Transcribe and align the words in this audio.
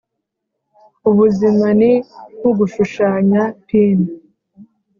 ubuzima 1.09 1.67
ni 1.79 1.91
nkugushushanya 2.37 3.43
pin 3.67 3.99